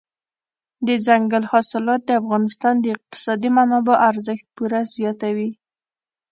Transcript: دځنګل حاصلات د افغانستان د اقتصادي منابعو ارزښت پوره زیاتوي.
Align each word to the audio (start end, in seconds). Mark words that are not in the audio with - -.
دځنګل 0.87 1.43
حاصلات 1.51 2.01
د 2.05 2.11
افغانستان 2.21 2.75
د 2.79 2.85
اقتصادي 2.95 3.49
منابعو 3.57 4.01
ارزښت 4.09 4.45
پوره 4.55 4.81
زیاتوي. 4.95 5.49